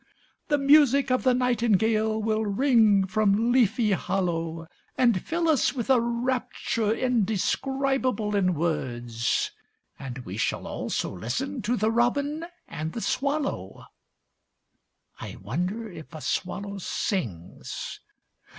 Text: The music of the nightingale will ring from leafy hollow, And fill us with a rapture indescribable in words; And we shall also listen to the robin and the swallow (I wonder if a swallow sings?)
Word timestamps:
The 0.47 0.57
music 0.57 1.11
of 1.11 1.21
the 1.21 1.35
nightingale 1.35 2.19
will 2.19 2.43
ring 2.43 3.05
from 3.05 3.51
leafy 3.51 3.91
hollow, 3.91 4.65
And 4.97 5.21
fill 5.23 5.47
us 5.47 5.73
with 5.73 5.91
a 5.91 6.01
rapture 6.01 6.91
indescribable 6.91 8.35
in 8.35 8.55
words; 8.55 9.51
And 9.99 10.17
we 10.25 10.37
shall 10.37 10.65
also 10.65 11.11
listen 11.15 11.61
to 11.61 11.77
the 11.77 11.91
robin 11.91 12.47
and 12.67 12.93
the 12.93 13.01
swallow 13.01 13.85
(I 15.19 15.37
wonder 15.39 15.87
if 15.87 16.15
a 16.15 16.21
swallow 16.21 16.79
sings?) 16.79 17.99